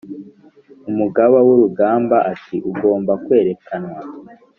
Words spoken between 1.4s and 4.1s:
wurugamba ati"ugomba kwerekanwa